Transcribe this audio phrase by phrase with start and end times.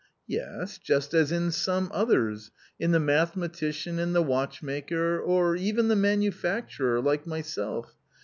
[0.27, 5.95] "Yes, just as in some others— in the mathematician and the watchmaker or even the
[5.95, 7.93] manufacturer, like myself.